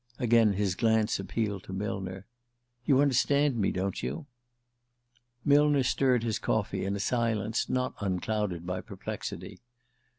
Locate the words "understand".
3.03-3.57